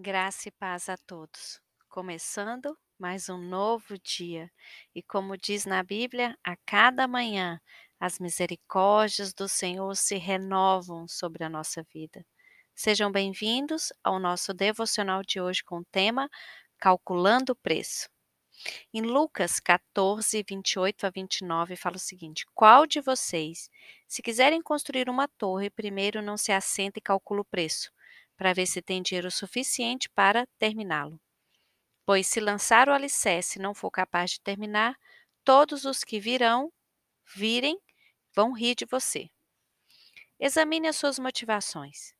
[0.00, 1.60] Graça e paz a todos.
[1.88, 4.48] Começando mais um novo dia.
[4.94, 7.60] E como diz na Bíblia, a cada manhã
[7.98, 12.24] as misericórdias do Senhor se renovam sobre a nossa vida.
[12.76, 16.30] Sejam bem-vindos ao nosso devocional de hoje com o tema
[16.78, 18.08] Calculando o Preço.
[18.94, 23.68] Em Lucas 14, 28 a 29, fala o seguinte: Qual de vocês,
[24.06, 27.90] se quiserem construir uma torre, primeiro não se assenta e calcula o preço,
[28.38, 31.20] para ver se tem dinheiro suficiente para terminá-lo?
[32.06, 34.96] Pois se lançar o alicerce e não for capaz de terminar,
[35.44, 36.72] todos os que virão,
[37.36, 37.78] virem,
[38.34, 39.28] vão rir de você.
[40.40, 42.14] Examine as suas motivações.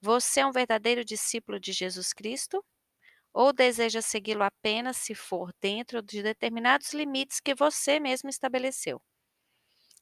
[0.00, 2.64] Você é um verdadeiro discípulo de Jesus Cristo?
[3.34, 9.02] ou deseja segui-lo apenas se for dentro de determinados limites que você mesmo estabeleceu.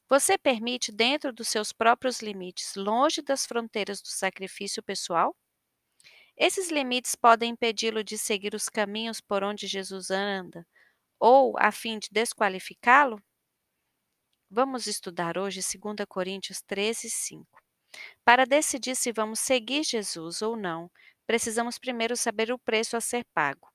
[0.07, 5.35] Você permite, dentro dos seus próprios limites, longe das fronteiras do sacrifício pessoal?
[6.37, 10.67] Esses limites podem impedi-lo de seguir os caminhos por onde Jesus anda,
[11.19, 13.23] ou a fim de desqualificá-lo?
[14.51, 17.47] Vamos estudar hoje 2 Coríntios 13, 5.
[18.25, 20.91] Para decidir se vamos seguir Jesus ou não,
[21.27, 23.71] precisamos primeiro saber o preço a ser pago.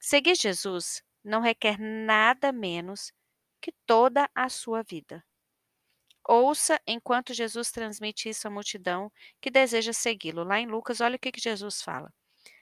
[0.00, 3.12] Seguir Jesus não requer nada menos
[3.60, 5.24] que toda a sua vida.
[6.26, 10.42] Ouça enquanto Jesus transmite isso à multidão que deseja segui-lo.
[10.44, 12.12] Lá em Lucas, olha o que Jesus fala.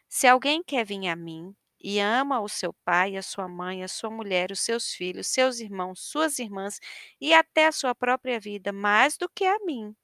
[0.08, 3.88] Se alguém quer vir a mim e ama o seu pai, a sua mãe, a
[3.88, 6.80] sua mulher, os seus filhos, seus irmãos, suas irmãs
[7.20, 9.94] e até a sua própria vida mais do que a mim,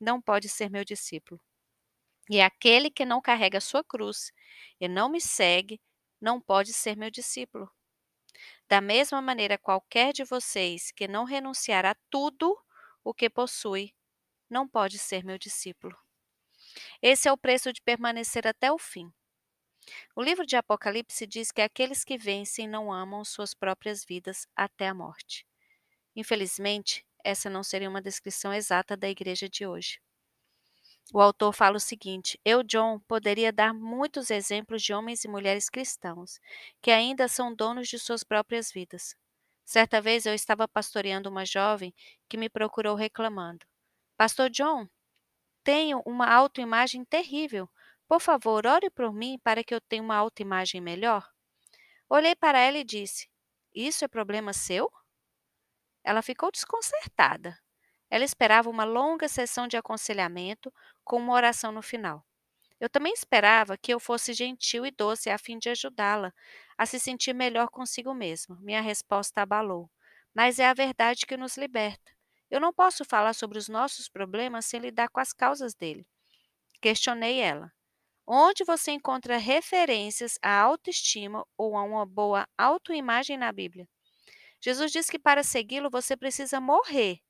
[0.00, 1.40] não pode ser meu discípulo.
[2.28, 4.32] E aquele que não carrega a sua cruz
[4.80, 5.80] e não me segue,
[6.20, 7.70] não pode ser meu discípulo.
[8.68, 12.56] Da mesma maneira, qualquer de vocês que não renunciar a tudo
[13.06, 13.94] o que possui,
[14.50, 15.96] não pode ser meu discípulo.
[17.00, 19.12] Esse é o preço de permanecer até o fim.
[20.16, 24.88] O livro de Apocalipse diz que aqueles que vencem não amam suas próprias vidas até
[24.88, 25.46] a morte.
[26.16, 30.00] Infelizmente, essa não seria uma descrição exata da igreja de hoje.
[31.14, 35.70] O autor fala o seguinte: Eu, John, poderia dar muitos exemplos de homens e mulheres
[35.70, 36.40] cristãos
[36.82, 39.14] que ainda são donos de suas próprias vidas.
[39.66, 41.92] Certa vez eu estava pastoreando uma jovem
[42.28, 43.66] que me procurou reclamando:
[44.16, 44.88] Pastor John,
[45.64, 47.68] tenho uma autoimagem terrível.
[48.06, 51.28] Por favor, ore por mim para que eu tenha uma autoimagem melhor.
[52.08, 53.28] Olhei para ela e disse:
[53.74, 54.88] Isso é problema seu?
[56.04, 57.58] Ela ficou desconcertada.
[58.08, 60.72] Ela esperava uma longa sessão de aconselhamento
[61.04, 62.24] com uma oração no final.
[62.80, 66.32] Eu também esperava que eu fosse gentil e doce a fim de ajudá-la
[66.76, 68.58] a se sentir melhor consigo mesma.
[68.60, 69.90] Minha resposta abalou.
[70.34, 72.12] Mas é a verdade que nos liberta.
[72.50, 76.06] Eu não posso falar sobre os nossos problemas sem lidar com as causas dele.
[76.80, 77.72] Questionei ela.
[78.26, 83.88] Onde você encontra referências à autoestima ou a uma boa autoimagem na Bíblia?
[84.60, 87.20] Jesus diz que para segui-lo você precisa morrer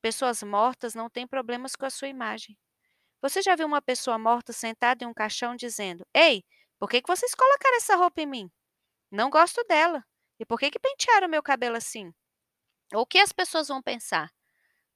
[0.00, 2.56] Pessoas mortas não têm problemas com a sua imagem.
[3.20, 6.44] Você já viu uma pessoa morta sentada em um caixão dizendo: Ei,
[6.78, 8.50] por que, que vocês colocaram essa roupa em mim?
[9.10, 10.04] Não gosto dela.
[10.38, 12.14] E por que, que pentearam meu cabelo assim?
[12.94, 14.32] O que as pessoas vão pensar?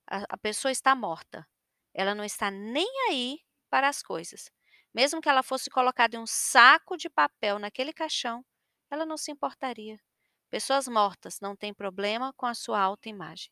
[0.06, 1.46] A, a pessoa está morta.
[1.92, 4.50] Ela não está nem aí para as coisas.
[4.94, 8.44] Mesmo que ela fosse colocada em um saco de papel naquele caixão,
[8.90, 9.98] ela não se importaria.
[10.50, 13.50] Pessoas mortas não têm problema com a sua autoimagem.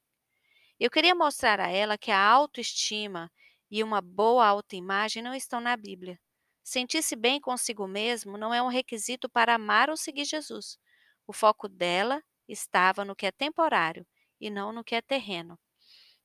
[0.79, 3.31] Eu queria mostrar a ela que a autoestima
[3.71, 6.19] e uma boa autoimagem não estão na Bíblia.
[6.63, 10.79] Sentir-se bem consigo mesmo não é um requisito para amar ou seguir Jesus.
[11.27, 14.07] O foco dela estava no que é temporário
[14.41, 15.59] e não no que é terreno.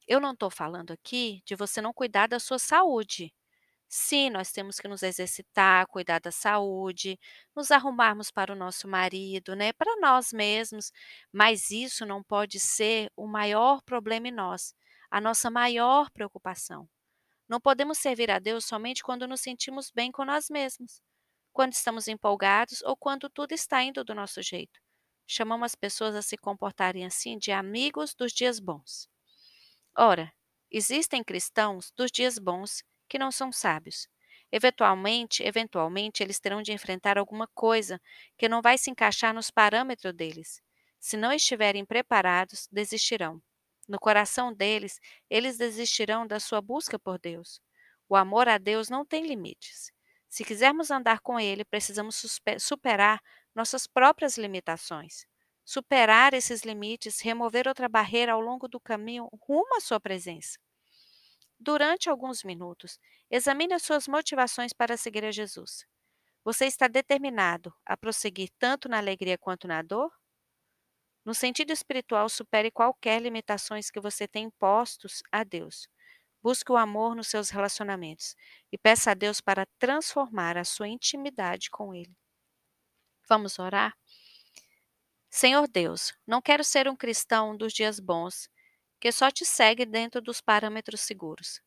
[0.08, 3.34] Eu não estou falando aqui de você não cuidar da sua saúde.
[3.90, 7.20] Sim, nós temos que nos exercitar, cuidar da saúde,
[7.56, 10.92] nos arrumarmos para o nosso marido, né, para nós mesmos,
[11.32, 14.76] mas isso não pode ser o maior problema em nós,
[15.12, 16.90] a nossa maior preocupação.
[17.48, 21.02] Não podemos servir a Deus somente quando nos sentimos bem com nós mesmos,
[21.54, 24.80] quando estamos empolgados ou quando tudo está indo do nosso jeito.
[25.28, 29.08] Chamamos as pessoas a se comportarem assim de amigos dos dias bons.
[29.98, 30.32] Ora,
[30.70, 34.08] existem cristãos dos dias bons que não são sábios.
[34.52, 38.00] Eventualmente, eventualmente eles terão de enfrentar alguma coisa
[38.38, 40.62] que não vai se encaixar nos parâmetros deles.
[41.00, 43.42] Se não estiverem preparados, desistirão.
[43.88, 45.00] No coração deles,
[45.30, 47.62] eles desistirão da sua busca por Deus.
[48.10, 49.92] O amor a Deus não tem limites.
[50.30, 53.22] Se quisermos andar com Ele, precisamos superar
[53.54, 55.26] nossas próprias limitações.
[55.64, 60.58] Superar esses limites, remover outra barreira ao longo do caminho rumo à Sua presença.
[61.60, 63.00] Durante alguns minutos,
[63.30, 65.86] examine as suas motivações para seguir a Jesus.
[66.44, 70.12] Você está determinado a prosseguir tanto na alegria quanto na dor?
[71.26, 75.88] No sentido espiritual, supere qualquer limitações que você tem impostos a Deus.
[76.42, 78.36] Busque o amor nos seus relacionamentos
[78.72, 82.16] e peça a Deus para transformar a sua intimidade com Ele.
[83.28, 83.96] Vamos orar?
[85.30, 88.48] Senhor Deus, não quero ser um cristão dos dias bons,
[89.00, 91.60] que só te segue dentro dos parâmetros seguros.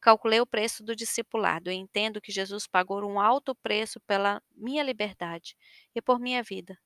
[0.00, 4.82] Calculei o preço do discipulado e entendo que Jesus pagou um alto preço pela minha
[4.82, 5.56] liberdade
[5.94, 6.78] e por minha vida.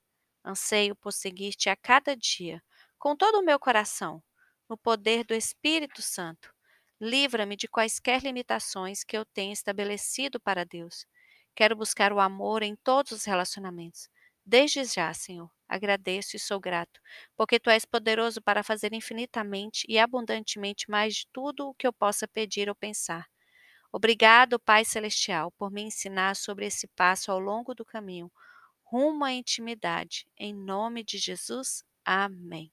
[0.45, 2.63] Anseio por seguir-te a cada dia,
[2.99, 4.23] com todo o meu coração,
[4.69, 6.53] no poder do Espírito Santo.
[7.01, 11.07] Livra-me de quaisquer limitações que eu tenha estabelecido para Deus.
[11.55, 14.09] Quero buscar o amor em todos os relacionamentos.
[14.45, 17.01] Desde já, Senhor, agradeço e sou grato,
[17.37, 21.93] porque tu és poderoso para fazer infinitamente e abundantemente mais de tudo o que eu
[21.93, 23.27] possa pedir ou pensar.
[23.93, 28.31] Obrigado, Pai Celestial, por me ensinar sobre esse passo ao longo do caminho,
[28.91, 30.27] rumo à intimidade.
[30.37, 32.73] Em nome de Jesus, amém.